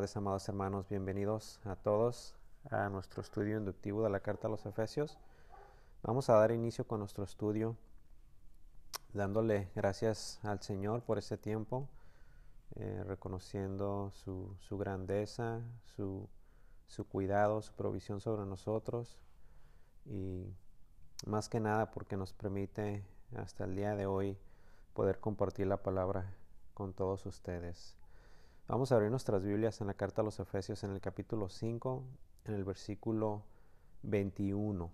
[0.00, 0.88] Tardes, amados hermanos.
[0.88, 2.34] Bienvenidos a todos
[2.70, 5.18] a nuestro estudio inductivo de la carta a los Efesios.
[6.02, 7.76] Vamos a dar inicio con nuestro estudio
[9.12, 11.86] dándole gracias al Señor por este tiempo,
[12.76, 16.26] eh, reconociendo su, su grandeza, su,
[16.86, 19.18] su, cuidado, su provisión sobre nosotros
[20.06, 20.46] y
[21.26, 23.04] más que nada porque nos permite
[23.36, 24.38] hasta el día de hoy
[24.94, 26.32] poder compartir la palabra
[26.72, 27.99] con todos ustedes.
[28.70, 32.04] Vamos a abrir nuestras Biblias en la carta a los Efesios en el capítulo 5,
[32.44, 33.42] en el versículo
[34.04, 34.92] 21.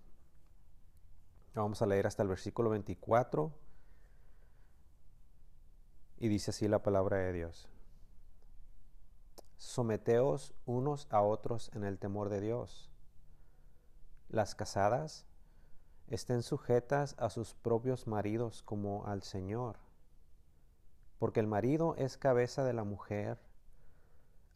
[1.53, 3.51] Vamos a leer hasta el versículo 24
[6.17, 7.69] y dice así la palabra de Dios.
[9.59, 12.89] Someteos unos a otros en el temor de Dios.
[14.27, 15.27] Las casadas
[16.07, 19.77] estén sujetas a sus propios maridos como al Señor,
[21.19, 23.37] porque el marido es cabeza de la mujer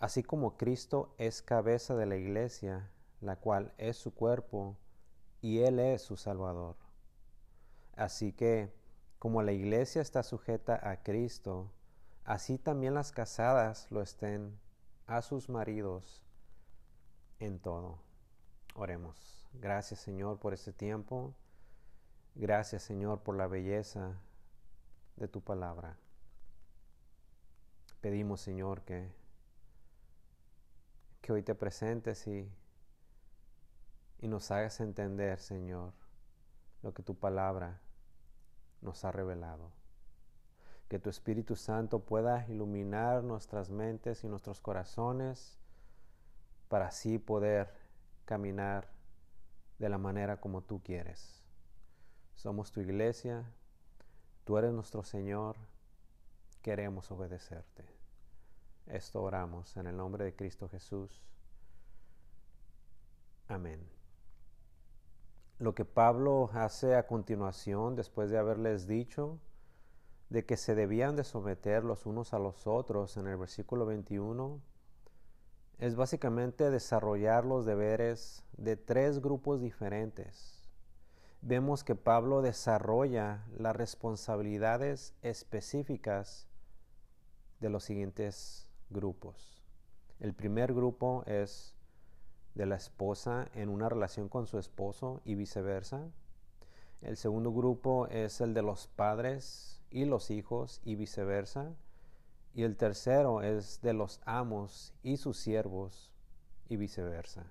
[0.02, 2.89] así como Cristo es cabeza de la iglesia,
[3.21, 4.75] la cual es su cuerpo,
[5.41, 6.75] y Él es su Salvador.
[7.95, 8.73] Así que,
[9.19, 11.72] como la iglesia está sujeta a Cristo,
[12.25, 14.59] así también las casadas lo estén
[15.05, 16.23] a sus maridos
[17.39, 17.99] en todo.
[18.73, 19.47] Oremos.
[19.53, 21.35] Gracias Señor por este tiempo.
[22.33, 24.19] Gracias Señor por la belleza
[25.16, 25.95] de tu palabra.
[27.99, 29.20] Pedimos Señor que
[31.31, 32.51] que hoy te presentes y,
[34.19, 35.93] y nos hagas entender, Señor,
[36.81, 37.79] lo que tu palabra
[38.81, 39.71] nos ha revelado.
[40.89, 45.57] Que tu Espíritu Santo pueda iluminar nuestras mentes y nuestros corazones
[46.67, 47.73] para así poder
[48.25, 48.89] caminar
[49.79, 51.41] de la manera como tú quieres.
[52.35, 53.45] Somos tu iglesia,
[54.44, 55.56] tú eres nuestro Señor,
[56.61, 57.91] queremos obedecerte.
[58.88, 61.22] Esto oramos en el nombre de Cristo Jesús.
[63.47, 63.80] Amén.
[65.59, 69.40] Lo que Pablo hace a continuación, después de haberles dicho
[70.30, 74.59] de que se debían de someter los unos a los otros en el versículo 21,
[75.78, 80.69] es básicamente desarrollar los deberes de tres grupos diferentes.
[81.42, 86.48] Vemos que Pablo desarrolla las responsabilidades específicas
[87.59, 89.62] de los siguientes grupos.
[90.19, 91.75] El primer grupo es
[92.53, 96.09] de la esposa en una relación con su esposo y viceversa.
[97.01, 101.74] El segundo grupo es el de los padres y los hijos y viceversa.
[102.53, 106.12] Y el tercero es de los amos y sus siervos
[106.68, 107.46] y viceversa.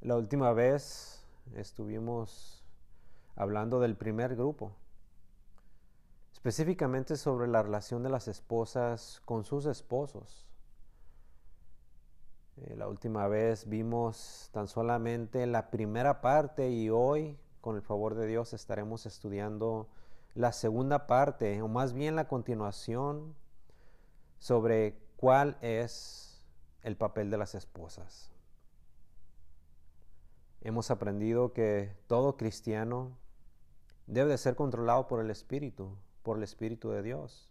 [0.00, 2.64] La última vez estuvimos
[3.36, 4.72] hablando del primer grupo,
[6.42, 10.44] específicamente sobre la relación de las esposas con sus esposos.
[12.56, 18.16] Eh, la última vez vimos tan solamente la primera parte y hoy, con el favor
[18.16, 19.88] de Dios, estaremos estudiando
[20.34, 23.36] la segunda parte, o más bien la continuación,
[24.40, 26.44] sobre cuál es
[26.82, 28.32] el papel de las esposas.
[30.60, 33.16] Hemos aprendido que todo cristiano
[34.08, 37.50] debe de ser controlado por el Espíritu, por el Espíritu de Dios,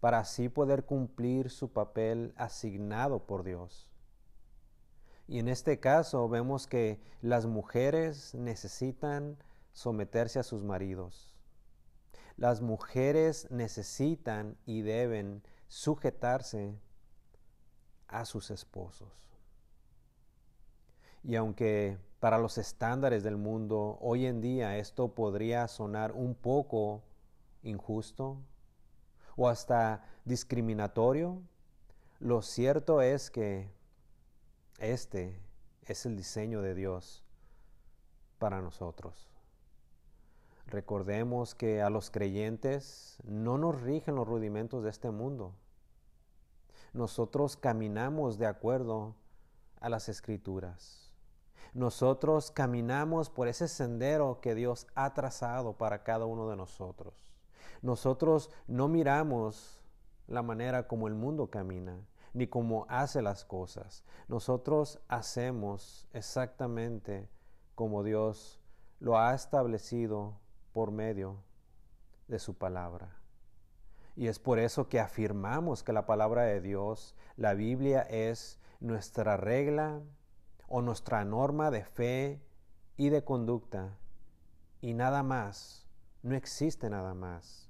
[0.00, 3.90] para así poder cumplir su papel asignado por Dios.
[5.28, 9.36] Y en este caso vemos que las mujeres necesitan
[9.72, 11.36] someterse a sus maridos.
[12.36, 16.74] Las mujeres necesitan y deben sujetarse
[18.08, 19.08] a sus esposos.
[21.22, 27.02] Y aunque para los estándares del mundo hoy en día esto podría sonar un poco
[27.62, 28.38] injusto
[29.36, 31.42] o hasta discriminatorio,
[32.18, 33.70] lo cierto es que
[34.78, 35.40] este
[35.86, 37.24] es el diseño de Dios
[38.38, 39.30] para nosotros.
[40.66, 45.54] Recordemos que a los creyentes no nos rigen los rudimentos de este mundo.
[46.92, 49.16] Nosotros caminamos de acuerdo
[49.80, 51.10] a las escrituras.
[51.72, 57.29] Nosotros caminamos por ese sendero que Dios ha trazado para cada uno de nosotros.
[57.82, 59.80] Nosotros no miramos
[60.26, 61.98] la manera como el mundo camina,
[62.32, 64.04] ni como hace las cosas.
[64.28, 67.28] Nosotros hacemos exactamente
[67.74, 68.60] como Dios
[69.00, 70.34] lo ha establecido
[70.72, 71.42] por medio
[72.28, 73.16] de su palabra.
[74.14, 79.36] Y es por eso que afirmamos que la palabra de Dios, la Biblia, es nuestra
[79.36, 80.00] regla
[80.68, 82.42] o nuestra norma de fe
[82.96, 83.96] y de conducta.
[84.82, 85.86] Y nada más,
[86.22, 87.69] no existe nada más.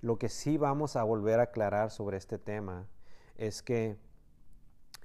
[0.00, 2.86] Lo que sí vamos a volver a aclarar sobre este tema
[3.36, 3.98] es que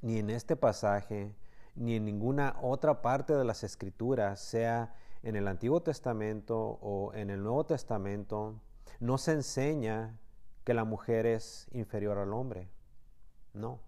[0.01, 1.36] ni en este pasaje,
[1.75, 7.30] ni en ninguna otra parte de las escrituras, sea en el Antiguo Testamento o en
[7.30, 8.62] el Nuevo Testamento,
[9.00, 10.18] no se enseña
[10.63, 12.69] que la mujer es inferior al hombre.
[13.53, 13.80] No.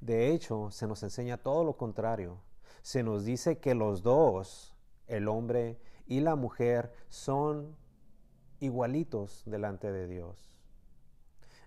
[0.00, 2.40] De hecho, se nos enseña todo lo contrario.
[2.82, 4.76] Se nos dice que los dos,
[5.06, 7.76] el hombre y la mujer, son
[8.60, 10.52] igualitos delante de Dios.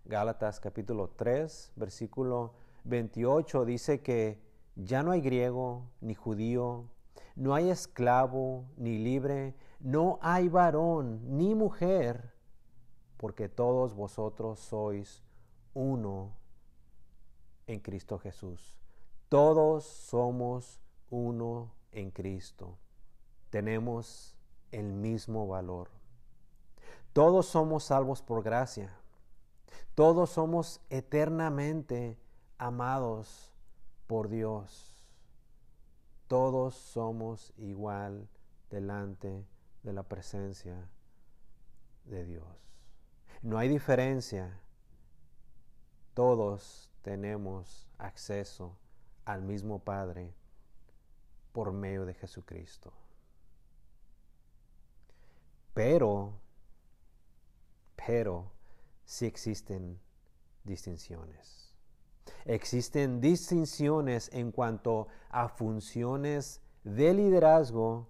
[0.05, 2.53] Gálatas capítulo 3, versículo
[2.85, 4.41] 28 dice que
[4.75, 6.89] ya no hay griego ni judío,
[7.35, 12.33] no hay esclavo ni libre, no hay varón ni mujer,
[13.17, 15.23] porque todos vosotros sois
[15.73, 16.35] uno
[17.67, 18.79] en Cristo Jesús.
[19.29, 22.77] Todos somos uno en Cristo.
[23.49, 24.35] Tenemos
[24.71, 26.00] el mismo valor.
[27.13, 28.93] Todos somos salvos por gracia.
[29.95, 32.17] Todos somos eternamente
[32.57, 33.51] amados
[34.07, 35.05] por Dios.
[36.27, 38.29] Todos somos igual
[38.69, 39.45] delante
[39.83, 40.89] de la presencia
[42.05, 42.45] de Dios.
[43.41, 44.59] No hay diferencia.
[46.13, 48.77] Todos tenemos acceso
[49.25, 50.33] al mismo Padre
[51.51, 52.93] por medio de Jesucristo.
[55.73, 56.40] Pero,
[58.05, 58.51] pero,
[59.21, 59.99] existen
[60.63, 61.75] distinciones.
[62.45, 68.09] Existen distinciones en cuanto a funciones de liderazgo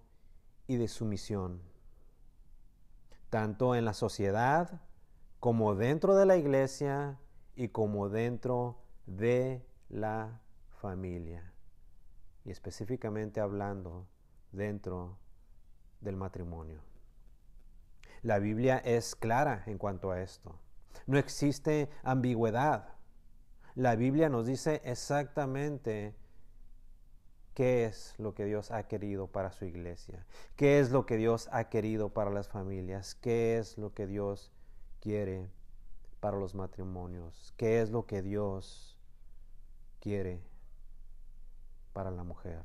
[0.66, 1.60] y de sumisión,
[3.30, 4.80] tanto en la sociedad
[5.40, 7.18] como dentro de la iglesia
[7.56, 10.40] y como dentro de la
[10.80, 11.52] familia.
[12.44, 14.06] Y específicamente hablando
[14.52, 15.18] dentro
[16.00, 16.91] del matrimonio.
[18.22, 20.58] La Biblia es clara en cuanto a esto.
[21.06, 22.88] No existe ambigüedad.
[23.74, 26.14] La Biblia nos dice exactamente
[27.54, 30.24] qué es lo que Dios ha querido para su iglesia,
[30.56, 34.52] qué es lo que Dios ha querido para las familias, qué es lo que Dios
[35.00, 35.50] quiere
[36.20, 38.98] para los matrimonios, qué es lo que Dios
[40.00, 40.40] quiere
[41.92, 42.64] para la mujer.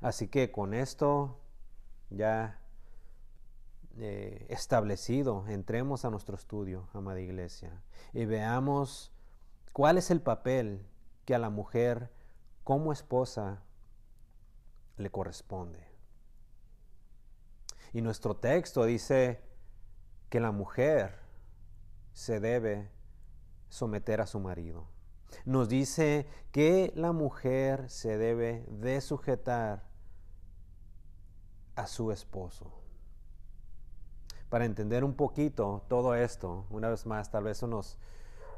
[0.00, 1.38] Así que con esto
[2.10, 2.61] ya
[3.98, 7.82] eh, establecido, entremos a nuestro estudio, amada iglesia,
[8.14, 9.12] y veamos
[9.72, 10.86] cuál es el papel
[11.26, 12.10] que a la mujer
[12.64, 13.62] como esposa
[14.96, 15.86] le corresponde.
[17.92, 19.42] Y nuestro texto dice
[20.30, 21.18] que la mujer
[22.14, 22.90] se debe
[23.68, 24.88] someter a su marido.
[25.44, 29.84] Nos dice que la mujer se debe de sujetar
[31.74, 32.81] a su esposo
[34.52, 37.96] para entender un poquito todo esto, una vez más, tal vez nos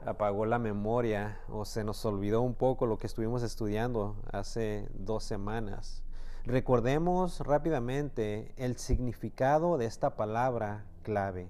[0.05, 5.23] apagó la memoria o se nos olvidó un poco lo que estuvimos estudiando hace dos
[5.23, 6.03] semanas.
[6.47, 11.47] Recordemos rápidamente el significado de esta palabra clave,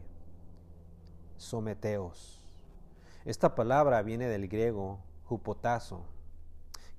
[1.38, 2.42] someteos.
[3.24, 6.04] Esta palabra viene del griego hupotazo,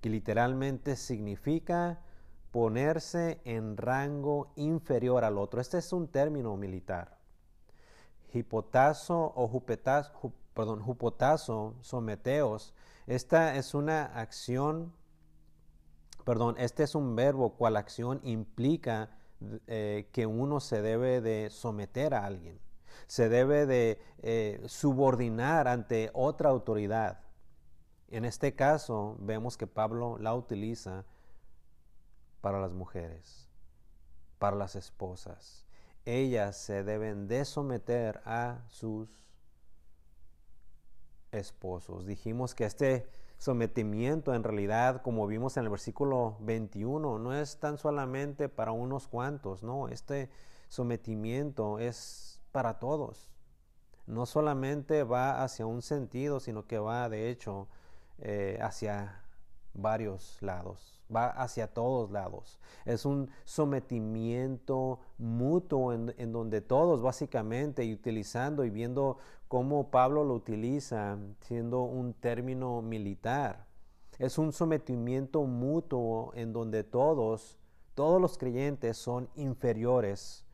[0.02, 2.00] que literalmente significa
[2.50, 5.62] ponerse en rango inferior al otro.
[5.62, 7.15] Este es un término militar
[8.40, 12.74] hipotazo o jupetazo, perdón, jupotazo, someteos.
[13.08, 14.94] Esta es una acción,
[16.24, 19.10] perdón, este es un verbo cual acción implica
[19.68, 22.60] eh, que uno se debe de someter a alguien,
[23.08, 27.20] se debe de eh, subordinar ante otra autoridad.
[28.08, 31.06] En este caso vemos que Pablo la utiliza
[32.42, 33.50] para las mujeres,
[34.40, 35.65] para las esposas
[36.06, 39.10] ellas se deben de someter a sus
[41.32, 42.06] esposos.
[42.06, 43.08] Dijimos que este
[43.38, 49.08] sometimiento en realidad, como vimos en el versículo 21, no es tan solamente para unos
[49.08, 50.30] cuantos, no, este
[50.70, 53.30] sometimiento es para todos.
[54.08, 57.68] No solamente va hacia un sentido, sino que va de hecho
[58.20, 59.25] eh, hacia
[59.76, 62.60] varios lados va hacia todos lados.
[62.86, 69.18] Es un sometimiento mutuo en, donde todos básicamente, y utilizando y viendo
[69.48, 73.66] cómo Pablo lo utiliza, siendo un término militar,
[74.18, 77.58] es un sometimiento mutuo en donde todos,
[77.96, 80.46] todos los creyentes son inferiores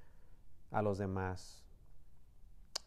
[0.72, 1.64] a los demás.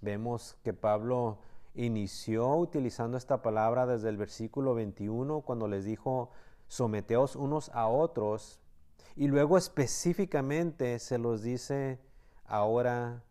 [0.00, 1.38] Vemos que Pablo
[1.74, 6.30] inició utilizando esta palabra desde el versículo 21 cuando les dijo
[6.68, 8.60] someteos unos a otros.
[9.16, 12.00] Y luego específicamente se los dice
[12.44, 13.22] ahora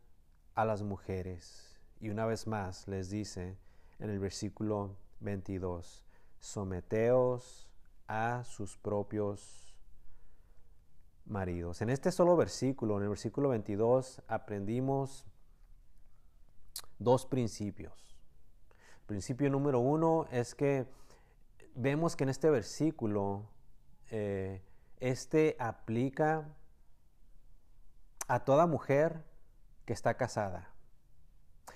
[0.56, 1.78] a las mujeres.
[2.00, 3.58] Y una vez más les dice
[4.00, 6.04] en el versículo 22,
[6.40, 7.70] someteos
[8.08, 9.74] a sus propios
[11.26, 11.82] maridos.
[11.82, 15.26] En este solo versículo, en el versículo 22, aprendimos
[17.00, 18.12] dos principios.
[19.06, 20.88] Principio número uno es que
[21.76, 23.44] vemos que en este versículo,
[24.12, 24.62] eh,
[25.00, 26.48] este aplica
[28.28, 29.24] a toda mujer
[29.86, 30.70] que está casada,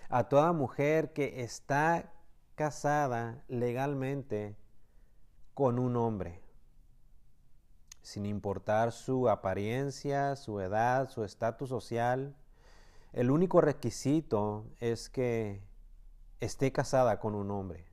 [0.09, 2.13] a toda mujer que está
[2.55, 4.55] casada legalmente
[5.53, 6.41] con un hombre,
[8.01, 12.35] sin importar su apariencia, su edad, su estatus social.
[13.11, 15.61] El único requisito es que
[16.39, 17.85] esté casada con un hombre.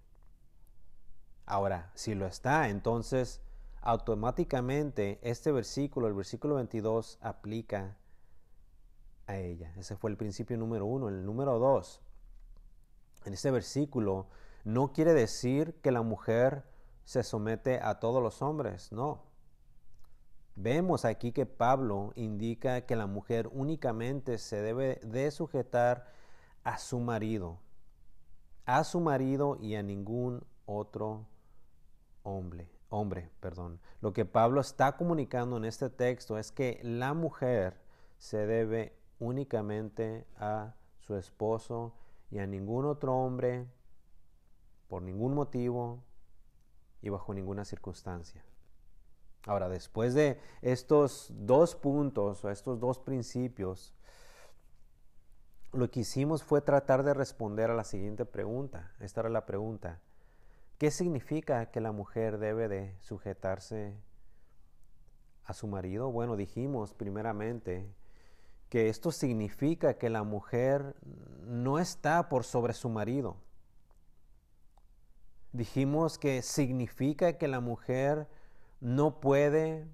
[1.47, 3.41] Ahora, si lo está, entonces
[3.81, 7.99] automáticamente este versículo, el versículo 22, aplica
[9.27, 9.73] a ella.
[9.77, 11.09] Ese fue el principio número uno.
[11.09, 12.01] El número dos,
[13.25, 14.29] en este versículo
[14.65, 16.65] no quiere decir que la mujer
[17.05, 19.23] se somete a todos los hombres, no.
[20.57, 26.07] Vemos aquí que Pablo indica que la mujer únicamente se debe de sujetar
[26.63, 27.59] a su marido,
[28.67, 31.27] a su marido y a ningún otro
[32.23, 33.81] hombre, hombre, perdón.
[34.01, 37.81] Lo que Pablo está comunicando en este texto es que la mujer
[38.19, 41.95] se debe únicamente a su esposo
[42.31, 43.67] y a ningún otro hombre
[44.89, 46.03] por ningún motivo
[47.03, 48.45] y bajo ninguna circunstancia.
[49.47, 53.94] Ahora, después de estos dos puntos o estos dos principios,
[55.75, 58.93] lo que hicimos fue tratar de responder a la siguiente pregunta.
[59.01, 60.01] Esta era la pregunta.
[60.79, 63.95] ¿Qué significa que la mujer debe de sujetarse
[65.45, 66.11] a su marido?
[66.11, 67.93] Bueno, dijimos primeramente
[68.69, 70.97] que esto significa que la mujer
[71.43, 73.37] no está por sobre su marido.
[75.53, 78.29] Dijimos que significa que la mujer
[78.81, 79.87] no puede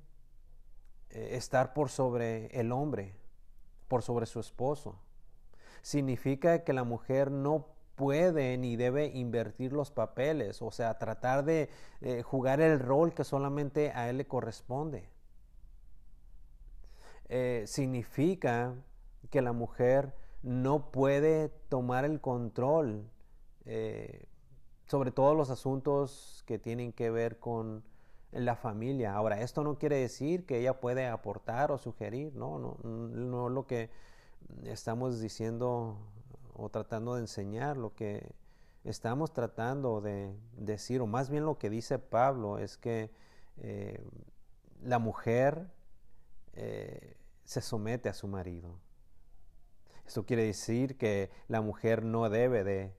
[1.11, 3.15] eh, estar por sobre el hombre,
[3.89, 4.99] por sobre su esposo.
[5.83, 7.67] Significa que la mujer no
[8.01, 11.69] puede ni debe invertir los papeles, o sea, tratar de
[12.01, 15.11] eh, jugar el rol que solamente a él le corresponde.
[17.29, 18.75] Eh, significa
[19.29, 23.11] que la mujer no puede tomar el control
[23.67, 24.25] eh,
[24.87, 27.85] sobre todos los asuntos que tienen que ver con
[28.33, 29.15] la familia.
[29.15, 33.67] Ahora, esto no quiere decir que ella puede aportar o sugerir, no, no, no lo
[33.67, 33.91] que
[34.64, 35.97] estamos diciendo
[36.54, 38.35] o tratando de enseñar, lo que
[38.85, 43.11] estamos tratando de decir, o más bien lo que dice Pablo, es que
[43.59, 44.02] eh,
[44.83, 45.69] la mujer
[47.45, 48.78] se somete a su marido.
[50.07, 52.92] Esto quiere decir que la mujer no debe de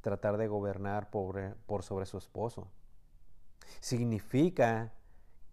[0.00, 2.68] tratar de gobernar por, por sobre su esposo.
[3.80, 4.92] Significa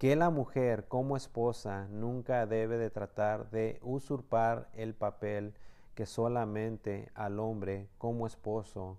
[0.02, 5.54] que la mujer como esposa nunca debe de tratar de usurpar el papel
[5.94, 8.98] que solamente al hombre como esposo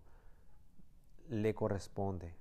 [1.29, 2.37] le corresponde.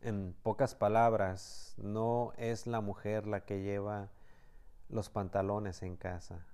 [0.00, 4.08] En pocas palabras, no es la mujer la que lleva
[4.88, 6.46] los pantalones en casa.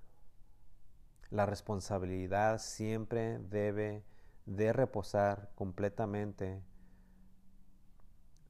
[1.29, 4.03] La responsabilidad siempre debe
[4.45, 6.61] de reposar completamente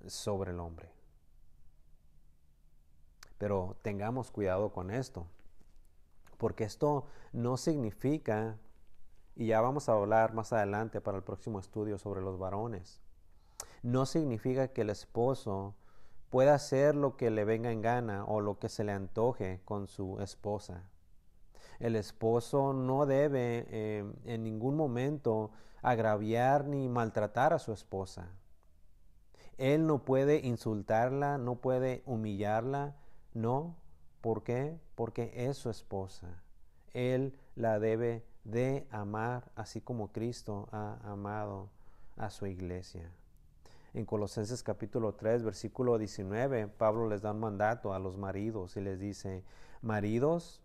[0.08, 1.01] sobre el hombre.
[3.42, 5.26] Pero tengamos cuidado con esto,
[6.38, 8.60] porque esto no significa,
[9.36, 13.02] y ya vamos a hablar más adelante para el próximo estudio sobre los varones,
[13.82, 15.74] no significa que el esposo
[16.30, 19.88] puede hacer lo que le venga en gana o lo que se le antoje con
[19.88, 20.84] su esposa.
[21.80, 25.50] El esposo no debe eh, en ningún momento
[25.82, 28.28] agraviar ni maltratar a su esposa.
[29.58, 33.01] Él no puede insultarla, no puede humillarla,
[33.34, 33.76] no.
[34.22, 34.80] ¿Por qué?
[34.96, 36.44] Porque es su esposa.
[36.94, 41.70] Él la debe de amar así como Cristo ha amado
[42.18, 43.12] a su iglesia
[43.94, 48.82] en Colosenses capítulo 3, versículo 19, Pablo les da un mandato a los maridos y
[48.82, 49.44] les dice,
[49.82, 50.62] maridos,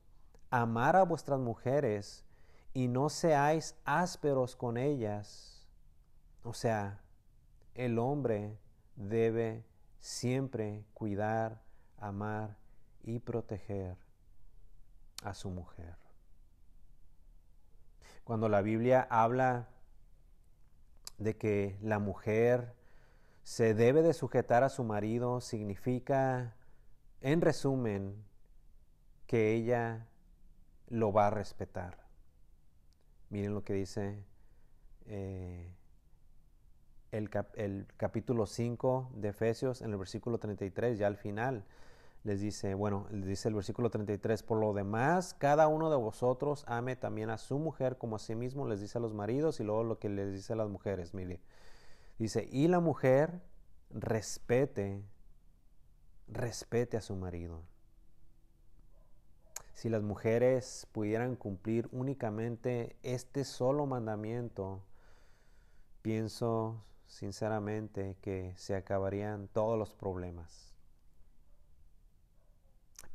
[0.51, 2.25] amar a vuestras mujeres
[2.73, 5.67] y no seáis ásperos con ellas.
[6.45, 7.01] O sea,
[7.75, 8.57] el hombre
[8.95, 9.65] debe
[9.99, 11.61] siempre cuidar,
[11.99, 12.57] amar
[13.03, 13.97] y proteger
[15.23, 15.97] a su mujer.
[18.25, 19.69] Cuando la Biblia habla
[21.19, 22.75] de que la mujer
[23.43, 26.57] se debe de sujetar a su marido significa,
[27.21, 28.25] en resumen,
[29.27, 30.09] que ella
[30.89, 31.99] lo va a respetar.
[33.31, 34.25] Miren lo que dice
[35.07, 35.73] eh,
[37.13, 41.65] el, el, capítulo 5 de Efesios en el versículo 33, ya al final.
[42.27, 46.65] Les dice, bueno, les dice el versículo 33, por lo demás, cada uno de vosotros
[46.67, 49.63] ame también a su mujer como a sí mismo, les dice a los maridos y
[49.63, 51.41] luego lo que les dice a las mujeres, mire.
[52.19, 53.43] Dice, y la mujer
[53.91, 55.05] respete,
[56.27, 57.63] respete a su marido.
[59.75, 64.83] Si las mujeres pudieran cumplir únicamente este solo mandamiento,
[66.03, 70.66] pienso sinceramente que se acabarían todos los problemas.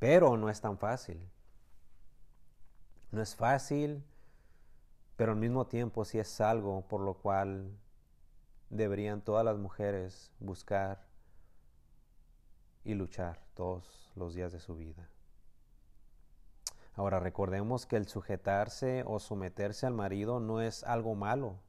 [0.01, 1.21] Pero no es tan fácil.
[3.11, 4.03] No es fácil,
[5.15, 7.77] pero al mismo tiempo sí es algo por lo cual
[8.71, 11.05] deberían todas las mujeres buscar
[12.83, 15.07] y luchar todos los días de su vida.
[16.95, 21.59] Ahora recordemos que el sujetarse o someterse al marido no es algo malo,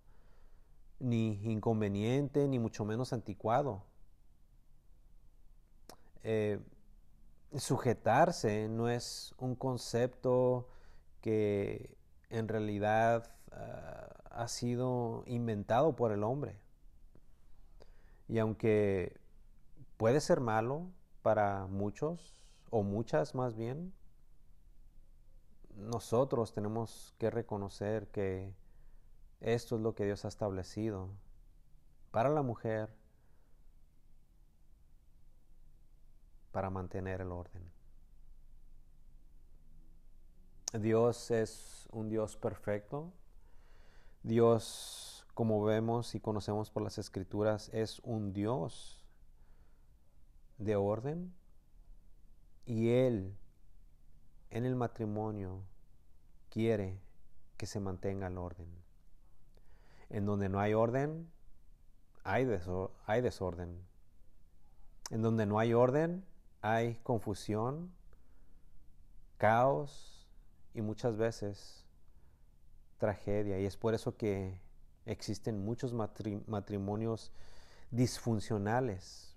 [1.01, 3.85] ni inconveniente, ni mucho menos anticuado.
[6.23, 6.59] Eh,
[7.57, 10.69] sujetarse no es un concepto
[11.21, 11.97] que
[12.31, 16.59] en realidad ah, ha sido inventado por el hombre.
[18.29, 19.21] Y aunque
[19.97, 20.91] puede ser malo
[21.23, 22.35] para muchos,
[22.71, 23.93] o muchas más bien,
[25.77, 28.55] nosotros tenemos que reconocer que
[29.41, 31.11] esto es lo que Dios ha establecido
[32.11, 32.95] para la mujer,
[36.53, 37.63] para mantener el orden.
[40.75, 43.13] Dios es un Dios perfecto.
[44.23, 49.05] Dios, como vemos y conocemos por las escrituras, es un Dios
[50.59, 51.35] de orden.
[52.65, 53.37] Y Él
[54.51, 55.63] en el matrimonio
[56.51, 57.01] quiere
[57.57, 58.69] que se mantenga el orden.
[60.11, 61.31] En donde no hay orden,
[62.25, 63.85] hay, desorden.
[65.11, 66.25] En donde no hay orden,
[66.63, 67.93] hay confusión,
[69.37, 70.29] caos
[70.73, 71.85] y muchas veces
[72.99, 73.59] tragedia.
[73.59, 74.59] Y es por eso que
[75.05, 77.33] existen muchos matrimonios
[77.91, 79.37] disfuncionales.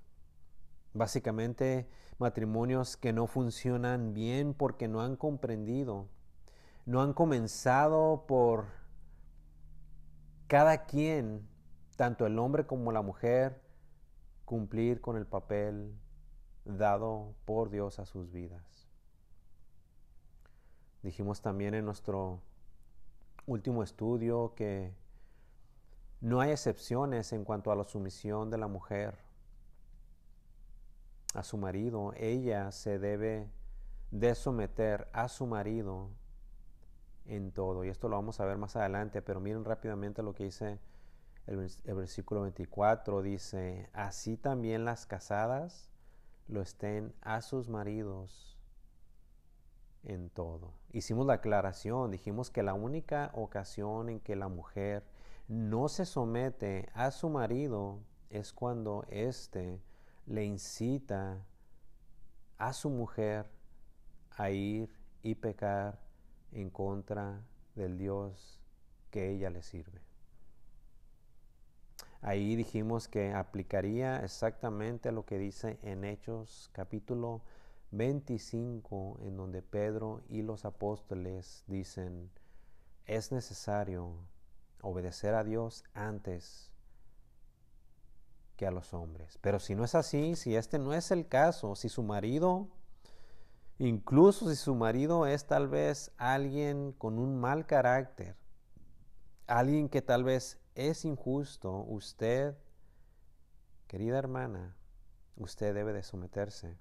[0.93, 6.07] Básicamente matrimonios que no funcionan bien porque no han comprendido,
[6.85, 8.67] no han comenzado por
[10.47, 11.49] cada quien,
[11.97, 13.61] tanto el hombre como la mujer,
[14.45, 15.97] cumplir con el papel
[16.65, 18.89] dado por Dios a sus vidas.
[21.03, 22.41] Dijimos también en nuestro
[23.45, 24.93] último estudio que
[26.21, 29.15] no hay excepciones en cuanto a la sumisión de la mujer
[31.35, 33.49] a su marido, ella se debe
[34.11, 36.09] de someter a su marido
[37.25, 37.83] en todo.
[37.83, 40.79] Y esto lo vamos a ver más adelante, pero miren rápidamente lo que dice
[41.45, 41.57] el,
[41.95, 43.21] versículo 24.
[43.21, 45.89] Dice, así también las casadas
[46.47, 48.57] lo estén a sus maridos
[50.03, 50.73] en todo.
[50.91, 55.03] Hicimos la aclaración, dijimos que la única ocasión en que la mujer
[55.47, 59.81] no se somete a su marido es cuando éste
[60.25, 61.45] le incita
[62.57, 63.49] a su mujer
[64.31, 64.89] a ir
[65.23, 65.99] y pecar
[66.51, 67.41] en contra
[67.75, 68.59] del Dios
[69.11, 70.04] que ella le sirve.
[72.27, 77.43] Ahí dijimos que aplicaría exactamente lo que dice en Hechos capítulo
[77.91, 82.31] 25, en donde Pedro y los apóstoles dicen,
[83.05, 84.15] es necesario
[84.81, 86.71] obedecer a Dios antes
[88.57, 89.37] que a los hombres.
[89.41, 92.69] Pero si no es así, si este no es el caso, si su marido,
[93.77, 98.35] incluso si su marido es tal vez alguien con un mal carácter,
[99.45, 102.55] alguien que tal vez es injusto, usted,
[103.87, 104.75] querida hermana,
[105.35, 106.77] usted debe de someterse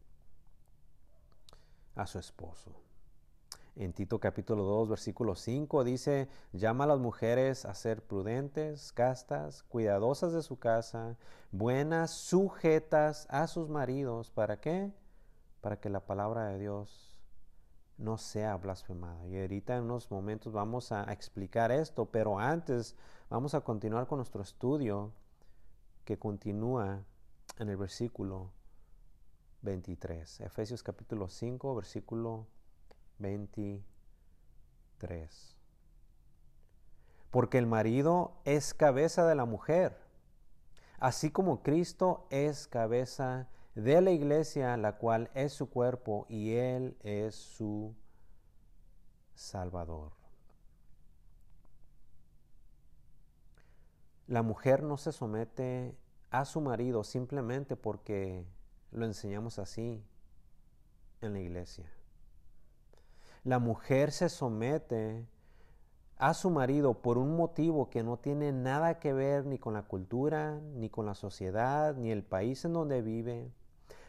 [1.94, 2.84] a su esposo
[3.76, 9.64] en Tito capítulo 2, versículo 5 dice, llama a las mujeres a ser prudentes, castas,
[9.64, 11.16] cuidadosas de su casa,
[11.50, 14.30] buenas, sujetas a sus maridos.
[14.30, 14.92] ¿Para qué?
[15.60, 17.13] Para que la palabra de Dios
[17.96, 19.26] no sea blasfemada.
[19.26, 22.96] Y ahorita en unos momentos vamos a explicar esto, pero antes
[23.30, 25.12] vamos a continuar con nuestro estudio
[26.04, 27.04] que continúa
[27.58, 28.50] en el versículo
[29.62, 30.40] 23.
[30.40, 32.46] Efesios capítulo 5, versículo
[33.18, 35.56] 23.
[37.30, 39.98] Porque el marido es cabeza de la mujer,
[40.98, 46.96] así como Cristo es cabeza de la iglesia, la cual es su cuerpo y Él
[47.02, 47.94] es su
[49.34, 50.24] Salvador.
[54.26, 55.96] la mujer no se somete
[56.30, 58.44] a su marido simplemente porque
[58.90, 60.02] lo enseñamos así
[61.20, 61.90] en la iglesia.
[63.44, 65.26] La mujer se somete
[66.16, 69.82] a su marido por un motivo que no tiene nada que ver ni con la
[69.82, 73.52] cultura, ni con la sociedad, ni el país en donde vive.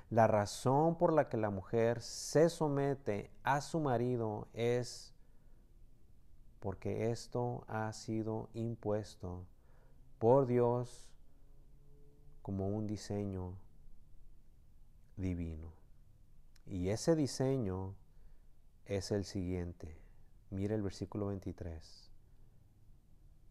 [0.10, 5.14] La razón por la que la mujer se somete a su marido es
[6.60, 9.46] porque esto ha sido impuesto
[10.20, 11.12] por Dios
[12.42, 13.58] como un diseño
[15.18, 15.74] divino.
[16.68, 17.96] Y ese diseño
[18.86, 19.98] es el siguiente.
[20.52, 22.12] Mire el versículo 23.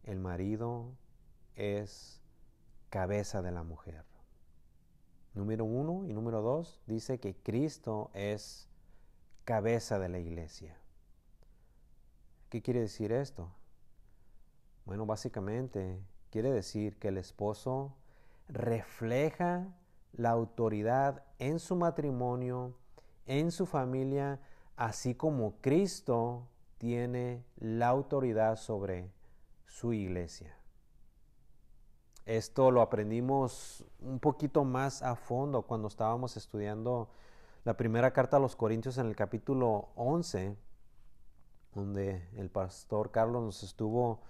[0.03, 0.95] El marido
[1.55, 2.21] es
[2.89, 4.14] cabeza de la mujer.
[5.35, 8.69] Número uno y número dos dice que Cristo es
[9.43, 10.77] cabeza de la iglesia.
[12.49, 13.51] ¿Qué quiere decir esto?
[14.85, 15.99] Bueno, básicamente
[16.31, 17.95] quiere decir que el esposo
[18.47, 19.67] refleja
[20.13, 22.77] la autoridad en su matrimonio,
[23.25, 24.39] en su familia,
[24.77, 29.11] así como Cristo tiene la autoridad sobre
[29.65, 30.54] su iglesia.
[32.25, 37.07] Esto lo aprendimos un poquito más a fondo cuando estábamos estudiando
[37.65, 40.57] la primera carta a los Corintios en el capítulo 11,
[41.75, 44.21] donde el pastor Carlos nos estuvo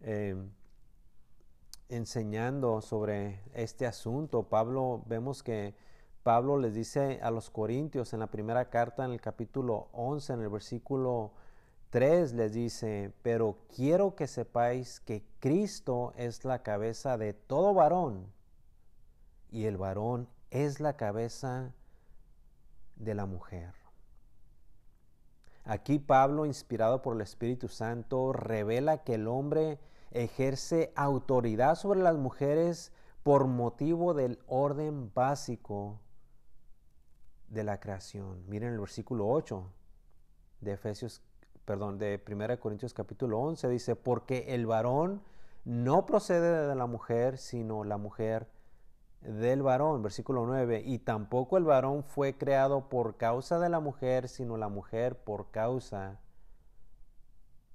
[0.00, 0.34] eh,
[1.90, 4.44] enseñando sobre este asunto.
[4.44, 5.74] Pablo, vemos que
[6.22, 10.40] Pablo les dice a los Corintios en la primera carta, en el capítulo 11, en
[10.40, 11.32] el versículo
[11.92, 18.32] 3, les dice, pero quiero que sepáis que Cristo es la cabeza de todo varón
[19.50, 21.74] y el varón es la cabeza
[22.96, 23.74] de la mujer.
[25.64, 29.78] Aquí Pablo, inspirado por el Espíritu Santo, revela que el hombre
[30.12, 32.90] ejerce autoridad sobre las mujeres
[33.22, 36.00] por motivo del orden básico
[37.48, 38.48] de la creación.
[38.48, 39.70] Miren el versículo 8
[40.62, 41.20] de Efesios,
[41.64, 45.22] perdón, de 1 Corintios capítulo 11 dice, porque el varón
[45.64, 48.48] no procede de la mujer, sino la mujer
[49.20, 54.28] del varón, versículo 9, y tampoco el varón fue creado por causa de la mujer,
[54.28, 56.18] sino la mujer por causa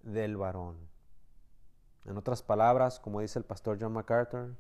[0.04, 0.76] del varón.
[2.06, 4.56] En otras palabras, como dice el pastor John MacArthur,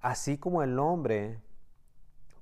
[0.00, 1.40] así como el hombre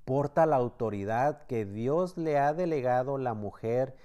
[0.04, 3.96] porta la autoridad que Dios le ha delegado, la mujer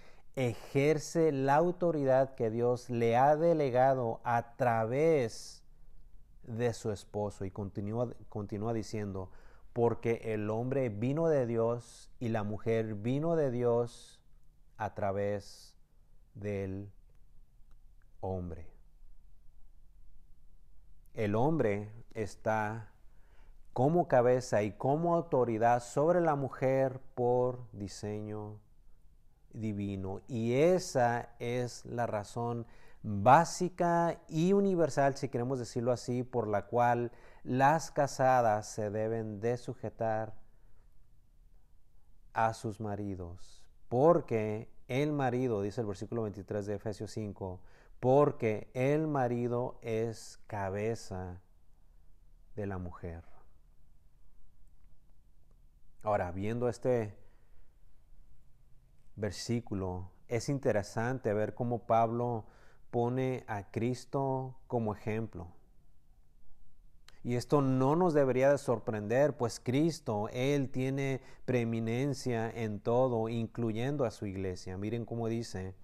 [0.48, 5.66] ejerce la autoridad que Dios le ha delegado a través
[6.44, 7.44] de su esposo.
[7.44, 9.32] Y continúa, continúa diciendo,
[9.74, 14.22] porque el hombre vino de Dios y la mujer vino de Dios
[14.78, 15.76] a través
[16.36, 16.90] del
[18.22, 18.66] hombre.
[21.16, 22.94] El hombre está
[23.74, 28.58] como cabeza y como autoridad sobre la mujer por diseño
[29.54, 30.22] divino.
[30.28, 32.66] Y esa es la razón
[33.02, 37.12] básica y universal, si queremos decirlo así, por la cual
[37.44, 40.34] las casadas se deben de sujetar
[42.34, 43.64] a sus maridos.
[43.88, 47.62] Porque el marido, dice el versículo 23 de Efesios 5,
[48.00, 51.42] porque el marido es cabeza
[52.56, 53.24] de la mujer.
[56.02, 57.18] Ahora, viendo este
[59.20, 62.46] versículo, es interesante ver cómo Pablo
[62.92, 65.48] pone a Cristo como ejemplo.
[67.24, 74.06] Y esto no nos debería de sorprender, pues Cristo, Él tiene preeminencia en todo, incluyendo
[74.06, 74.78] a su iglesia.
[74.78, 75.76] Miren cómo dice,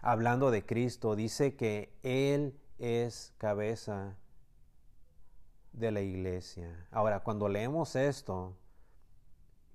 [0.00, 4.16] hablando de Cristo, dice que Él es cabeza
[5.72, 6.86] de la iglesia.
[6.90, 8.56] Ahora, cuando leemos esto,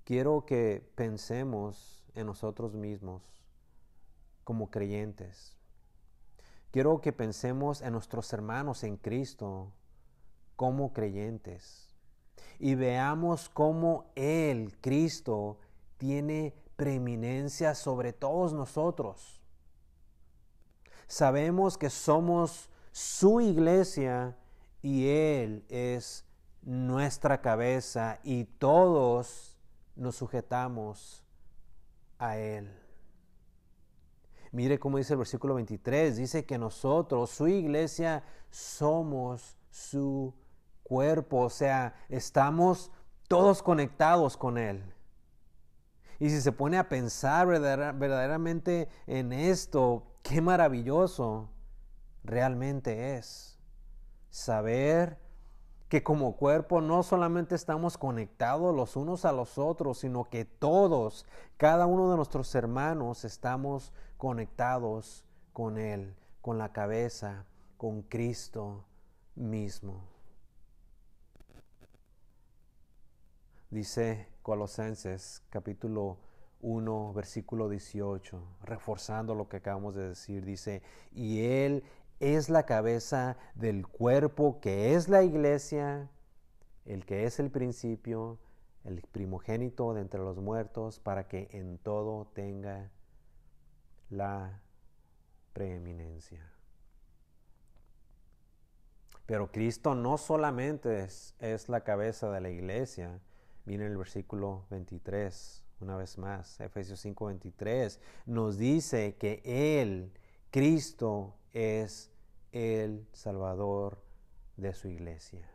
[0.04, 3.22] quiero que pensemos en nosotros mismos
[4.44, 5.56] como creyentes.
[6.70, 9.72] Quiero que pensemos en nuestros hermanos en Cristo
[10.56, 11.94] como creyentes
[12.58, 15.58] y veamos cómo Él, Cristo,
[15.96, 19.40] tiene preeminencia sobre todos nosotros.
[21.06, 24.36] Sabemos que somos su iglesia
[24.82, 26.24] y Él es
[26.62, 29.56] nuestra cabeza y todos
[29.96, 31.24] nos sujetamos
[32.18, 32.70] a Él.
[34.50, 40.34] Mire cómo dice el versículo 23, dice que nosotros, su iglesia, somos su
[40.82, 42.90] cuerpo, o sea, estamos
[43.28, 44.82] todos conectados con Él.
[46.18, 51.50] Y si se pone a pensar verdaderamente en esto, qué maravilloso
[52.24, 53.58] realmente es
[54.30, 55.18] saber
[55.88, 61.24] que como cuerpo no solamente estamos conectados los unos a los otros, sino que todos,
[61.56, 67.46] cada uno de nuestros hermanos, estamos conectados con Él, con la cabeza,
[67.78, 68.84] con Cristo
[69.34, 70.02] mismo.
[73.70, 76.18] Dice Colosenses capítulo
[76.60, 81.84] 1, versículo 18, reforzando lo que acabamos de decir, dice, y Él
[82.20, 86.10] es la cabeza del cuerpo que es la iglesia,
[86.84, 88.38] el que es el principio,
[88.84, 92.90] el primogénito de entre los muertos, para que en todo tenga
[94.10, 94.60] la
[95.52, 96.52] preeminencia.
[99.28, 103.20] Pero Cristo no solamente es, la cabeza de la iglesia,
[103.66, 110.12] viene el versículo 23, una vez más, Efesios 5, 23, nos dice que Él,
[110.50, 112.10] Cristo, es
[112.52, 113.98] el Salvador
[114.56, 115.48] de su iglesia.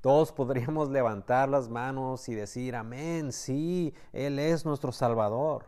[0.00, 5.66] Todos podríamos levantar las manos y decir, amén, sí, Él es nuestro Salvador.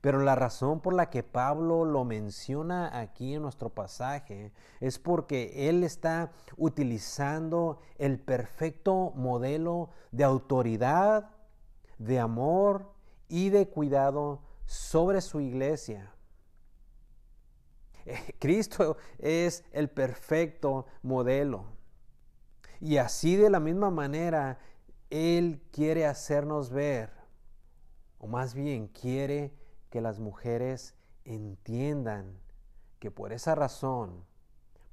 [0.00, 5.68] Pero la razón por la que Pablo lo menciona aquí en nuestro pasaje es porque
[5.68, 11.30] él está utilizando el perfecto modelo de autoridad,
[11.98, 12.92] de amor
[13.28, 16.12] y de cuidado sobre su iglesia.
[18.38, 21.64] Cristo es el perfecto modelo.
[22.80, 24.58] Y así de la misma manera,
[25.10, 27.10] Él quiere hacernos ver,
[28.18, 29.52] o más bien quiere
[29.90, 32.38] que las mujeres entiendan
[32.98, 34.24] que por esa razón,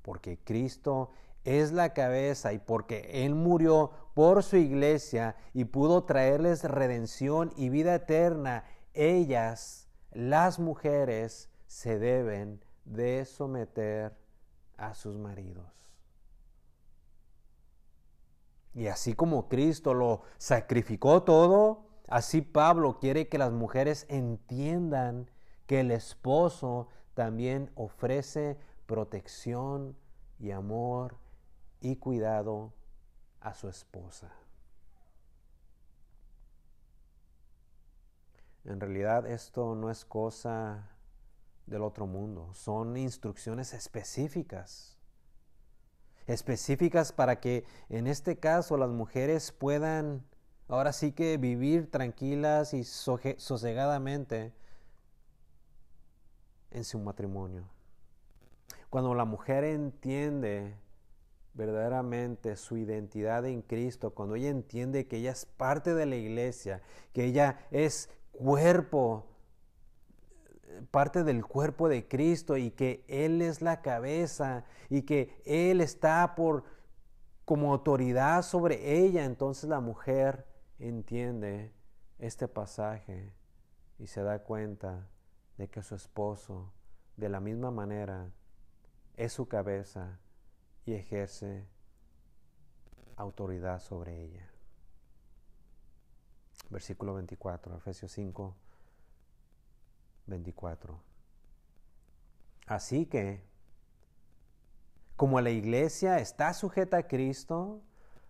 [0.01, 1.11] porque Cristo
[1.43, 7.69] es la cabeza y porque Él murió por su iglesia y pudo traerles redención y
[7.69, 14.15] vida eterna, ellas, las mujeres, se deben de someter
[14.77, 15.65] a sus maridos.
[18.73, 25.29] Y así como Cristo lo sacrificó todo, así Pablo quiere que las mujeres entiendan
[25.67, 29.95] que el esposo también ofrece protección
[30.39, 31.17] y amor
[31.81, 32.73] y cuidado
[33.39, 34.31] a su esposa.
[38.65, 40.89] En realidad esto no es cosa
[41.65, 42.53] del otro mundo.
[42.53, 44.97] Son instrucciones específicas.
[46.25, 50.23] Específicas para que en este caso las mujeres puedan
[50.67, 54.53] ahora sí que vivir tranquilas y sosegadamente
[56.71, 57.67] en su matrimonio.
[58.89, 60.75] Cuando la mujer entiende
[61.53, 66.81] verdaderamente su identidad en Cristo, cuando ella entiende que ella es parte de la iglesia,
[67.11, 69.25] que ella es cuerpo
[70.91, 76.35] parte del cuerpo de Cristo y que Él es la cabeza y que Él está
[76.35, 76.63] por
[77.45, 80.45] como autoridad sobre ella, entonces la mujer
[80.79, 81.73] entiende
[82.19, 83.33] este pasaje
[83.99, 85.07] y se da cuenta
[85.57, 86.71] de que su esposo
[87.17, 88.31] de la misma manera
[89.15, 90.19] es su cabeza
[90.85, 91.67] y ejerce
[93.17, 94.52] autoridad sobre ella.
[96.69, 98.55] Versículo 24, Efesios 5,
[100.27, 100.99] 24.
[102.67, 103.43] Así que,
[105.15, 107.81] como la iglesia está sujeta a Cristo,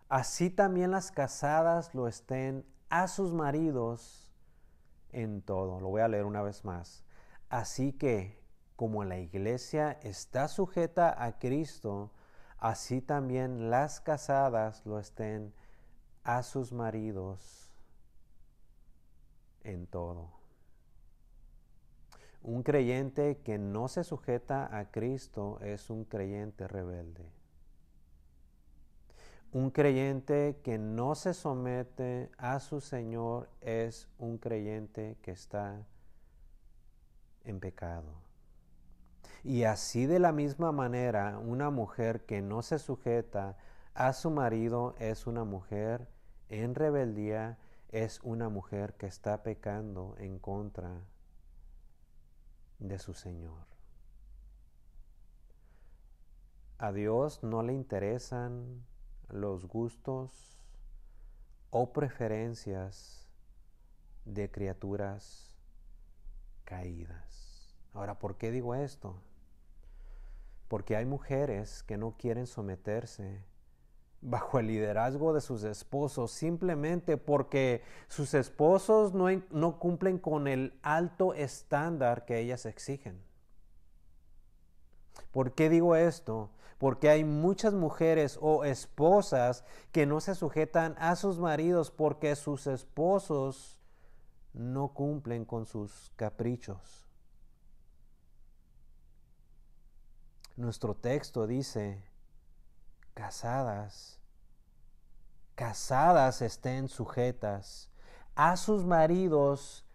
[0.10, 4.34] así también las casadas lo estén a sus maridos
[5.12, 5.80] en todo.
[5.80, 7.04] Lo voy a leer una vez más.
[7.50, 8.42] Así que,
[8.76, 12.12] como la iglesia está sujeta a Cristo,
[12.58, 15.54] así también las casadas lo estén
[16.24, 17.73] a sus maridos
[19.64, 20.32] en todo.
[22.42, 27.26] Un creyente que no se sujeta a Cristo es un creyente rebelde.
[29.54, 35.86] Un creyente que no se somete a su Señor es un creyente que está
[37.44, 38.24] en pecado.
[39.44, 43.58] Y así de la misma manera, una mujer que no se sujeta
[43.94, 46.08] a su marido es una mujer
[46.50, 47.58] en rebeldía,
[47.94, 51.04] es una mujer que está pecando en contra
[52.80, 53.68] de su Señor.
[56.80, 58.84] A Dios no le interesan
[59.30, 60.66] los gustos
[61.70, 63.28] o preferencias
[64.26, 65.56] de criaturas
[66.64, 67.76] caídas.
[67.94, 69.22] Ahora, ¿por qué digo esto?
[70.68, 73.46] Porque hay mujeres que no quieren someterse
[74.24, 80.80] bajo el liderazgo de sus esposos simplemente porque sus esposos no, no, cumplen con el
[80.82, 83.22] alto estándar que ellas exigen.
[85.32, 86.50] ¿Por qué digo esto?
[86.84, 92.68] porque hay muchas mujeres o esposas que no se sujetan a sus maridos porque sus
[92.68, 93.78] esposos
[94.52, 97.08] no cumplen con sus caprichos.
[100.58, 102.04] Nuestro texto dice,
[103.14, 104.20] casadas,
[105.56, 107.92] casadas estén sujetas
[108.36, 109.86] a sus maridos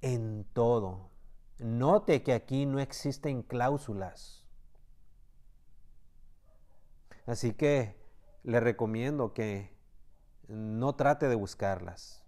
[0.00, 1.10] en todo.
[1.58, 4.44] Note que aquí no existen cláusulas.
[7.26, 8.00] Así que
[8.42, 9.76] le recomiendo que
[10.46, 12.24] no trate de buscarlas,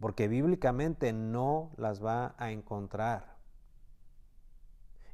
[0.00, 3.37] porque bíblicamente no las va a encontrar.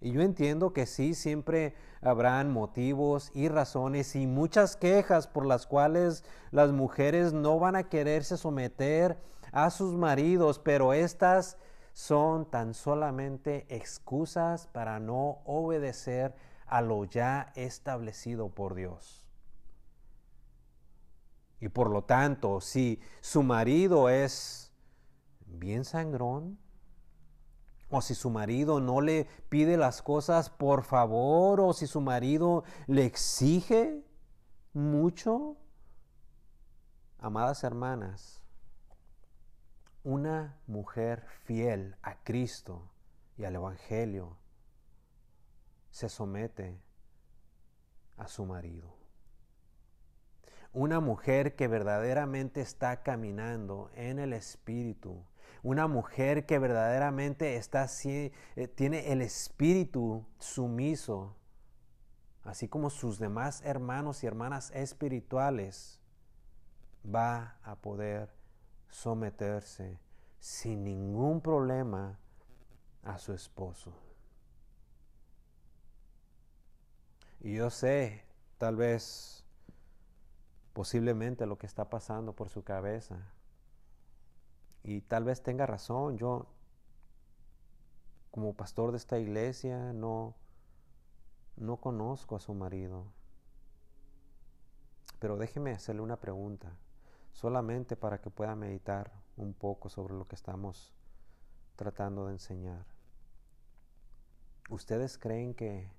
[0.04, 5.66] Y yo entiendo que sí, siempre habrán motivos y razones y muchas quejas por las
[5.66, 9.16] cuales las mujeres no van a quererse someter
[9.50, 11.56] a sus maridos, pero estas
[11.94, 16.34] son tan solamente excusas para no obedecer
[16.66, 19.24] a lo ya establecido por Dios.
[21.60, 24.70] Y por lo tanto, si su marido es
[25.46, 26.58] bien sangrón,
[27.94, 32.64] o si su marido no le pide las cosas por favor, o si su marido
[32.88, 34.02] le exige
[34.72, 35.56] mucho,
[37.18, 38.42] amadas hermanas,
[40.02, 42.90] una mujer fiel a Cristo
[43.38, 44.36] y al Evangelio
[45.90, 46.80] se somete
[48.16, 48.92] a su marido.
[50.72, 55.24] Una mujer que verdaderamente está caminando en el Espíritu.
[55.62, 58.32] Una mujer que verdaderamente está, eh,
[58.74, 61.34] tiene el Espíritu sumiso,
[62.42, 66.00] así como sus demás hermanos y hermanas espirituales,
[67.04, 68.30] va a poder
[68.88, 69.98] someterse
[70.38, 72.18] sin ningún problema
[73.02, 73.92] a su esposo.
[77.40, 78.24] Y yo sé,
[78.56, 79.44] tal vez,
[80.72, 83.16] posiblemente lo que está pasando por su cabeza.
[84.84, 86.18] Y tal vez tenga razón.
[86.18, 86.46] Yo,
[88.30, 90.34] como pastor de esta iglesia, no,
[91.56, 93.06] no conozco a su marido.
[95.18, 96.76] Pero déjeme hacerle una pregunta
[97.32, 100.92] solamente para que pueda meditar un poco sobre lo que estamos
[101.76, 102.84] tratando de enseñar.
[104.68, 105.90] ¿Ustedes creen que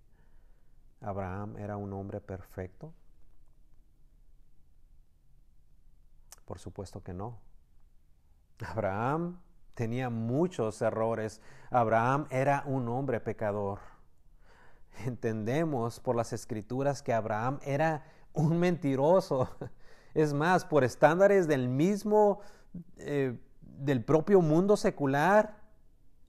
[1.01, 2.93] Abraham era un hombre perfecto?
[6.45, 7.39] Por supuesto que no.
[8.63, 9.39] Abraham
[9.73, 11.41] tenía muchos errores.
[11.69, 13.79] Abraham era un hombre pecador.
[15.05, 19.49] Entendemos por las escrituras que Abraham era un mentiroso.
[20.13, 22.39] Es más, por estándares del mismo,
[22.95, 25.57] eh, del propio mundo secular,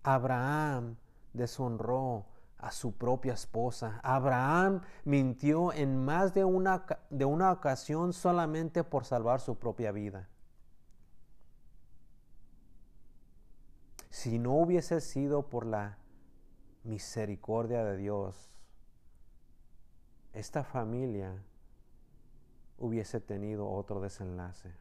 [0.02, 0.96] Abraham
[1.32, 2.26] deshonró
[2.58, 4.00] a su propia esposa.
[4.02, 10.28] Abraham mintió en más de una, de una ocasión solamente por salvar su propia vida.
[14.16, 15.98] Si no hubiese sido por la
[16.84, 18.50] misericordia de Dios,
[20.32, 21.44] esta familia
[22.78, 24.72] hubiese tenido otro desenlace.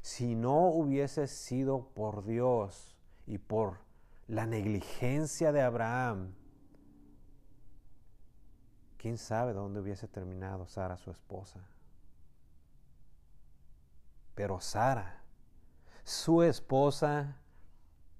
[0.00, 2.96] Si no hubiese sido por Dios
[3.26, 3.80] y por
[4.28, 6.34] la negligencia de Abraham,
[8.96, 11.60] quién sabe dónde hubiese terminado Sara, su esposa.
[14.34, 15.22] Pero Sara,
[16.02, 17.43] su esposa,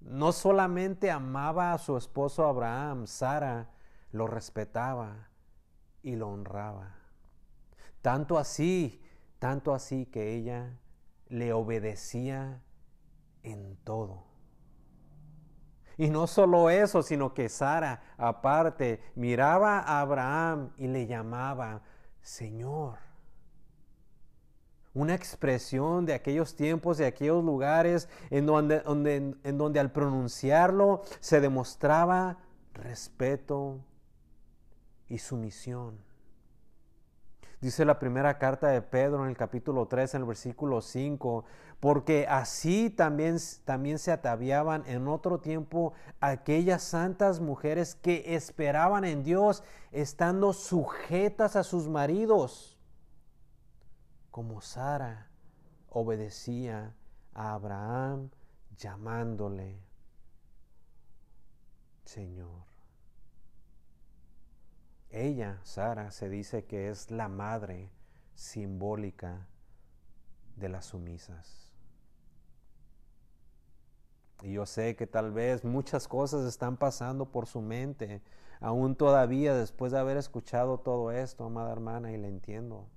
[0.05, 3.71] no solamente amaba a su esposo Abraham, Sara
[4.13, 5.29] lo respetaba
[6.03, 6.95] y lo honraba.
[8.03, 9.03] Tanto así,
[9.39, 10.79] tanto así que ella
[11.29, 12.63] le obedecía
[13.43, 14.25] en todo.
[15.97, 21.83] Y no solo eso, sino que Sara, aparte, miraba a Abraham y le llamaba
[22.21, 22.99] Señor.
[24.95, 28.83] Una expresión de aquellos tiempos, de aquellos lugares en donde,
[29.43, 32.39] en donde al pronunciarlo se demostraba
[32.73, 33.81] respeto
[35.09, 35.99] y sumisión.
[37.65, 41.47] Dice la primera carta de Pedro en el capítulo 3, en el versículo 5,
[41.81, 49.25] porque así también, también se ataviaban en otro tiempo aquellas santas mujeres que esperaban en
[49.25, 52.74] Dios, estando sujetas a sus maridos,
[54.35, 55.29] como Sara
[55.89, 56.93] obedecía
[57.35, 58.31] a Abraham
[58.77, 59.79] llamándole
[62.05, 62.65] Señor.
[65.09, 67.93] Ella, Sara, se dice que es la madre
[68.35, 69.47] simbólica
[70.57, 71.71] de las sumisas.
[74.43, 78.21] Y yo sé que tal vez muchas cosas están pasando por su mente
[78.61, 82.89] aún todavía después de haber escuchado todo esto, amada hermana, y le entiendo.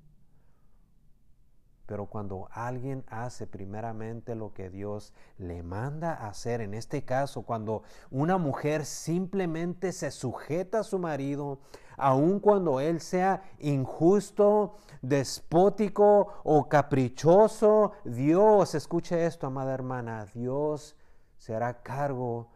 [1.87, 7.81] Pero cuando alguien hace primeramente lo que Dios le manda hacer, en este caso, cuando
[8.11, 11.59] una mujer simplemente se sujeta a su marido,
[11.95, 20.97] aun cuando él sea injusto, despótico o caprichoso, Dios, escuche esto, amada hermana, Dios
[21.37, 22.49] se hará cargo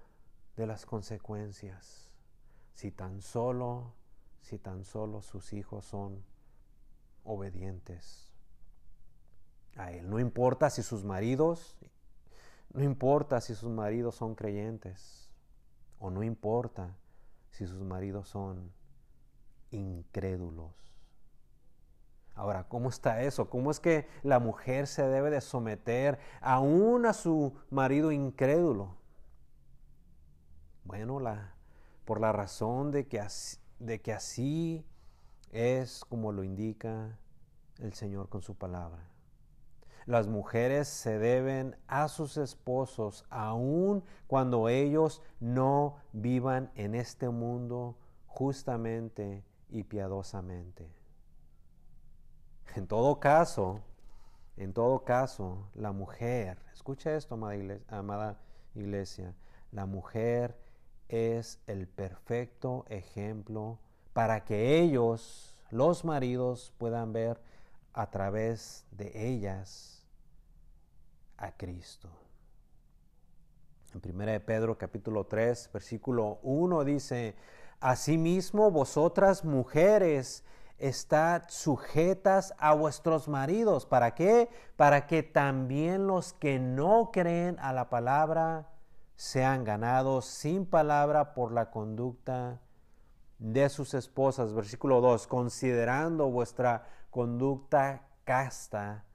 [0.58, 2.12] de las consecuencias.
[2.74, 3.94] Si tan solo,
[4.42, 6.22] si tan solo sus hijos son
[7.24, 8.31] obedientes
[9.76, 10.10] a él.
[10.10, 11.78] No importa si sus maridos,
[12.74, 15.30] no importa si sus maridos son creyentes,
[16.00, 16.96] o no importa
[17.52, 18.72] si sus maridos son
[19.72, 20.72] incrédulos.
[22.34, 23.50] Ahora, ¿cómo está eso?
[23.50, 28.96] ¿Cómo es que la mujer se debe de someter aún a su marido incrédulo?
[30.86, 31.54] Bueno, la,
[32.06, 33.22] por la razón de que,
[33.80, 34.86] de que así
[35.52, 37.18] es como lo indica
[37.80, 39.08] el Señor con su palabra.
[40.06, 47.96] Las mujeres se deben a sus esposos aun cuando ellos no vivan en este mundo
[48.28, 50.88] justamente y piadosamente.
[52.76, 53.82] En todo caso,
[54.58, 58.40] en todo caso, la mujer, escucha esto, amada iglesia, amada
[58.76, 59.36] iglesia
[59.72, 60.58] la mujer
[61.08, 63.80] es el perfecto ejemplo
[64.14, 67.42] para que ellos, los maridos, puedan ver
[67.94, 70.06] a través de ellas
[71.38, 72.10] a Cristo.
[73.94, 77.36] En 1 Pedro capítulo 3, versículo 1 dice,
[77.82, 80.44] Asimismo vosotras mujeres
[80.78, 83.86] estad sujetas a vuestros maridos.
[83.86, 84.50] ¿Para qué?
[84.78, 88.70] Para que también los que no creen a la palabra
[89.16, 92.60] sean ganados sin palabra por la conducta
[93.40, 94.54] de sus esposas.
[94.54, 99.06] Versículo 2, considerando vuestra conducta casta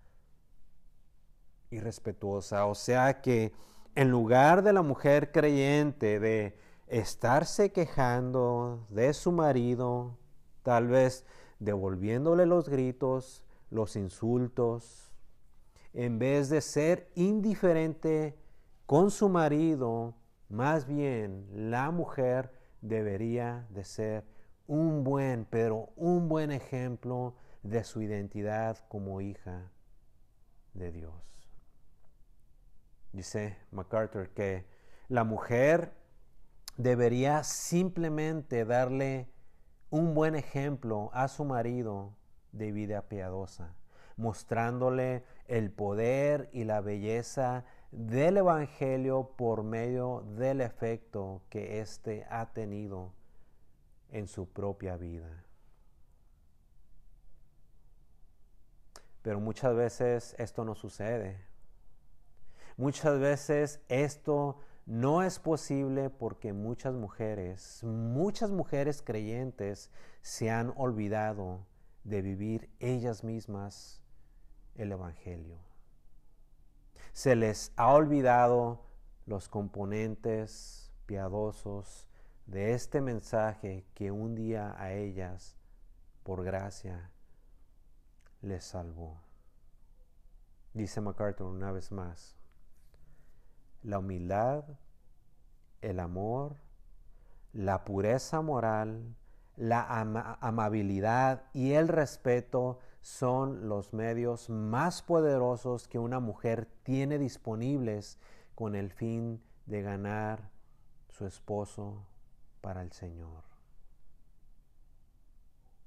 [1.70, 2.66] y respetuosa.
[2.66, 3.52] O sea que
[3.94, 10.16] en lugar de la mujer creyente de estarse quejando de su marido,
[10.62, 11.24] tal vez
[11.58, 15.12] devolviéndole los gritos, los insultos,
[15.94, 18.38] en vez de ser indiferente
[18.84, 20.14] con su marido,
[20.48, 24.24] más bien la mujer debería de ser
[24.66, 27.34] un buen, pero un buen ejemplo
[27.66, 29.70] de su identidad como hija
[30.74, 31.14] de Dios.
[33.12, 34.66] Dice MacArthur que
[35.08, 35.92] la mujer
[36.76, 39.28] debería simplemente darle
[39.90, 42.14] un buen ejemplo a su marido
[42.52, 43.74] de vida piadosa,
[44.16, 52.52] mostrándole el poder y la belleza del Evangelio por medio del efecto que éste ha
[52.52, 53.14] tenido
[54.10, 55.45] en su propia vida.
[59.26, 61.44] Pero muchas veces esto no sucede.
[62.76, 69.90] Muchas veces esto no es posible porque muchas mujeres, muchas mujeres creyentes
[70.22, 71.66] se han olvidado
[72.04, 74.00] de vivir ellas mismas
[74.76, 75.58] el Evangelio.
[77.12, 78.86] Se les ha olvidado
[79.24, 82.06] los componentes piadosos
[82.46, 85.56] de este mensaje que un día a ellas,
[86.22, 87.10] por gracia,
[88.42, 89.20] les salvó.
[90.74, 92.36] Dice MacArthur una vez más,
[93.82, 94.64] la humildad,
[95.80, 96.56] el amor,
[97.52, 99.16] la pureza moral,
[99.56, 99.86] la
[100.40, 108.18] amabilidad y el respeto son los medios más poderosos que una mujer tiene disponibles
[108.54, 110.50] con el fin de ganar
[111.08, 112.04] su esposo
[112.60, 113.44] para el Señor.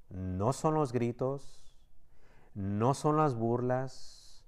[0.09, 1.68] No son los gritos,
[2.59, 4.43] no son las burlas,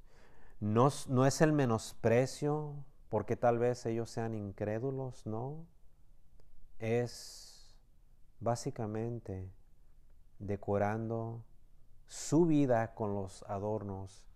[0.60, 0.90] no,
[1.26, 2.76] es el menosprecio,
[3.08, 5.66] porque tal vez ellos sean incrédulos, no.
[6.78, 7.74] Es
[8.42, 9.50] básicamente
[10.40, 11.42] decorando
[12.06, 14.28] su vida con los adornos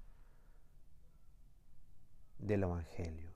[2.37, 3.29] del Evangelio.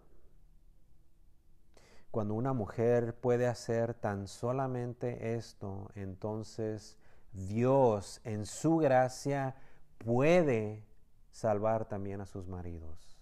[2.12, 6.98] Cuando una mujer puede hacer tan solamente esto, entonces
[7.34, 9.58] Dios en su gracia
[10.00, 10.84] puede
[11.30, 13.18] salvar también a sus maridos.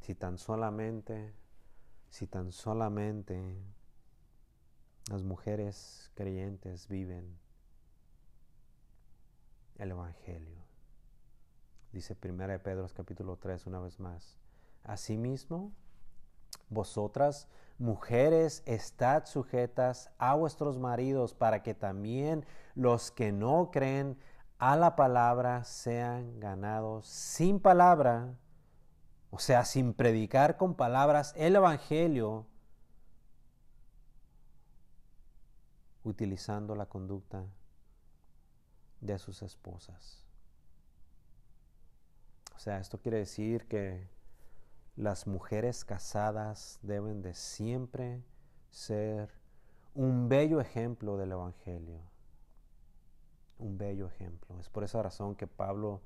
[0.00, 1.32] Si tan solamente,
[2.10, 3.56] si tan solamente
[5.10, 7.38] las mujeres creyentes viven
[9.76, 10.64] el Evangelio.
[11.92, 14.36] Dice 1 Pedro capítulo 3 una vez más.
[14.82, 15.72] Asimismo,
[16.68, 22.44] Vosotras, mujeres, estad sujetas a vuestros maridos para que también
[22.74, 24.18] los que no creen
[24.58, 28.34] a la palabra sean ganados sin palabra,
[29.30, 32.46] o sea, sin predicar con palabras el Evangelio,
[36.04, 37.44] utilizando la conducta
[39.00, 40.22] de sus esposas.
[42.54, 44.08] O sea, esto quiere decir que
[44.96, 48.22] las mujeres casadas deben de siempre
[48.70, 49.30] ser
[49.94, 52.00] un bello ejemplo del Evangelio.
[53.58, 54.58] Un bello ejemplo.
[54.58, 56.00] Es por esa razón que Pablo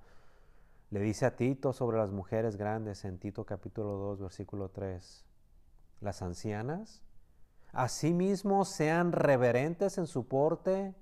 [0.90, 5.24] le dice a Tito sobre las mujeres grandes en Tito capítulo 2, versículo 3.
[6.00, 7.02] Las ancianas,
[7.72, 10.94] asimismo, sean reverentes en su porte,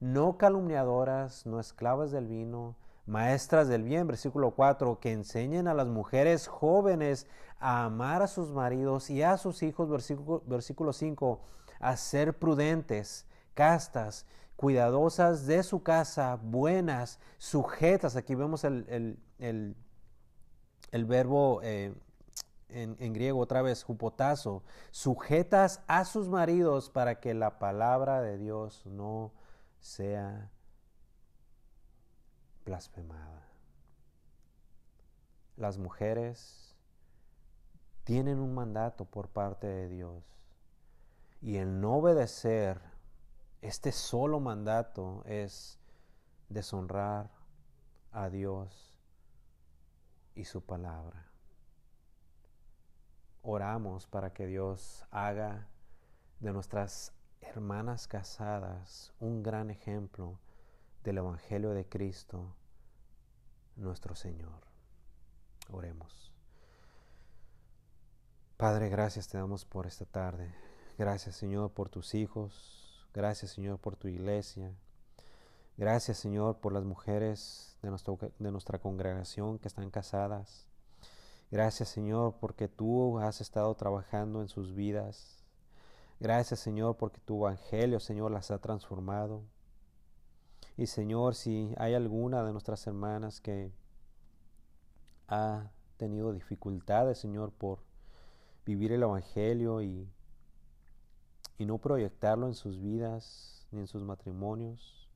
[0.00, 2.76] no calumniadoras, no esclavas del vino,
[3.06, 7.26] maestras del bien, versículo 4, que enseñen a las mujeres jóvenes
[7.58, 11.40] a amar a sus maridos y a sus hijos, versículo, versículo 5,
[11.80, 14.26] a ser prudentes, castas,
[14.56, 18.16] cuidadosas de su casa, buenas, sujetas.
[18.16, 19.18] Aquí vemos el,
[20.92, 21.94] verbo eh,
[22.68, 28.84] en, griego otra vez, jupotazo, sujetas a sus maridos para que la palabra de Dios
[28.86, 29.32] no
[29.78, 30.50] sea
[32.66, 33.48] blasfemada.
[35.56, 36.76] Las mujeres
[38.04, 40.22] tienen un mandato por parte de Dios
[41.40, 42.80] y el no obedecer
[43.62, 45.78] este solo mandato es
[46.48, 47.30] deshonrar
[48.12, 49.00] a Dios
[50.34, 51.26] y su palabra.
[53.42, 55.68] Oramos para que Dios haga
[56.40, 60.38] de nuestras hermanas casadas un gran ejemplo
[61.06, 62.52] del Evangelio de Cristo,
[63.76, 64.66] nuestro Señor.
[65.70, 66.32] Oremos.
[68.56, 70.52] Padre, gracias te damos por esta tarde.
[70.98, 73.06] Gracias, Señor, por tus hijos.
[73.14, 74.74] Gracias, Señor, por tu iglesia.
[75.76, 80.66] Gracias, Señor, por las mujeres de, de nuestra congregación que están casadas.
[81.52, 85.44] Gracias, Señor, porque tú has estado trabajando en sus vidas.
[86.18, 89.44] Gracias, Señor, porque tu evangelio, Señor, las ha transformado.
[90.76, 93.72] Y Señor, si hay alguna de nuestras hermanas que
[95.28, 97.80] ha tenido dificultades, Señor, por
[98.66, 100.06] vivir el Evangelio y,
[101.56, 105.08] y no proyectarlo en sus vidas ni en sus matrimonios,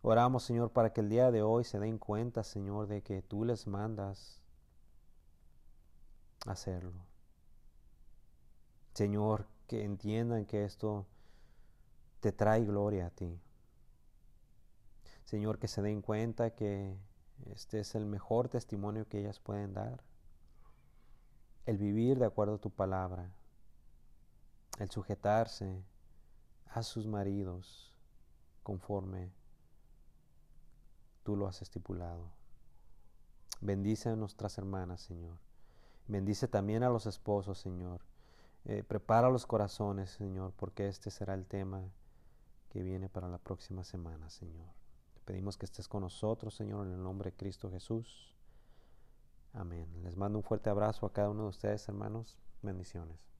[0.00, 3.44] oramos, Señor, para que el día de hoy se den cuenta, Señor, de que tú
[3.44, 4.40] les mandas
[6.46, 7.04] hacerlo.
[8.94, 11.06] Señor, que entiendan que esto
[12.20, 13.40] te trae gloria a ti.
[15.30, 16.98] Señor, que se den cuenta que
[17.52, 20.02] este es el mejor testimonio que ellas pueden dar.
[21.66, 23.30] El vivir de acuerdo a tu palabra,
[24.80, 25.84] el sujetarse
[26.66, 27.94] a sus maridos
[28.64, 29.30] conforme
[31.22, 32.32] tú lo has estipulado.
[33.60, 35.38] Bendice a nuestras hermanas, Señor.
[36.08, 38.00] Bendice también a los esposos, Señor.
[38.64, 41.84] Eh, prepara los corazones, Señor, porque este será el tema
[42.68, 44.79] que viene para la próxima semana, Señor
[45.30, 48.34] pedimos que estés con nosotros, Señor, en el nombre de Cristo Jesús.
[49.52, 49.86] Amén.
[50.02, 52.36] Les mando un fuerte abrazo a cada uno de ustedes, hermanos.
[52.62, 53.30] Bendiciones.